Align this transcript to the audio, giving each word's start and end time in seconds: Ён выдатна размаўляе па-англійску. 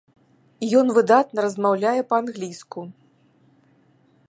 Ён 0.79 0.87
выдатна 0.97 1.39
размаўляе 1.47 2.01
па-англійску. 2.13 2.81